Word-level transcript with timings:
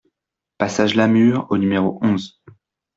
Passage 0.57 0.95
Lamure 0.95 1.45
au 1.51 1.59
numéro 1.59 1.99
onze 2.01 2.41